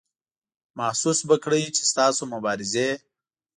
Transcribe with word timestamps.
محسوس 0.79 1.19
به 1.27 1.35
کړئ 1.43 1.63
چې 1.75 1.83
ستاسو 1.91 2.23
مبارزې. 2.33 2.89